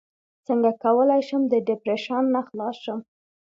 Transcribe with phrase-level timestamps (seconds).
[0.47, 2.99] څنګه کولی شم د ډیپریشن نه خلاص شم